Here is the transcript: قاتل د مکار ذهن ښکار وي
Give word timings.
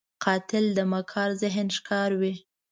قاتل 0.23 0.65
د 0.77 0.79
مکار 0.91 1.29
ذهن 1.41 1.67
ښکار 1.77 2.11
وي 2.21 2.33